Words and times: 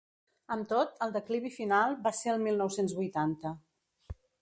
Amb 0.55 0.65
tot, 0.71 0.95
el 1.07 1.13
declivi 1.17 1.53
final 1.59 1.95
va 2.09 2.15
ser 2.23 2.35
el 2.35 2.43
mil 2.49 2.61
nou-cents 2.65 2.99
vuitanta. 3.03 3.57